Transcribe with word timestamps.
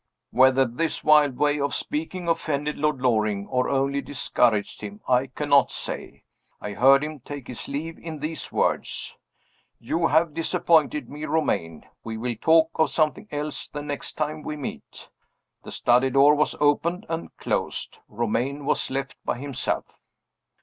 Whether 0.31 0.65
this 0.65 1.03
wild 1.03 1.37
way 1.37 1.59
of 1.59 1.75
speaking 1.75 2.27
offended 2.27 2.75
Lord 2.75 2.99
Loring, 3.01 3.45
or 3.45 3.69
only 3.69 4.01
discouraged 4.01 4.81
him, 4.81 4.99
I 5.07 5.27
cannot 5.27 5.69
say. 5.69 6.23
I 6.59 6.73
heard 6.73 7.03
him 7.03 7.19
take 7.19 7.45
his 7.47 7.67
leave 7.67 7.99
in 7.99 8.17
these 8.17 8.51
words: 8.51 9.15
"You 9.79 10.07
have 10.07 10.33
disappointed 10.33 11.07
me, 11.07 11.25
Romayne. 11.25 11.85
We 12.03 12.17
will 12.17 12.35
talk 12.35 12.71
of 12.79 12.89
something 12.89 13.27
else 13.29 13.67
the 13.67 13.83
next 13.83 14.13
time 14.13 14.41
we 14.41 14.57
meet." 14.57 15.07
The 15.61 15.69
study 15.71 16.09
door 16.09 16.33
was 16.33 16.55
opened 16.59 17.05
and 17.07 17.37
closed. 17.37 17.99
Romayne 18.07 18.65
was 18.65 18.89
left 18.89 19.15
by 19.23 19.37
himself. 19.37 20.01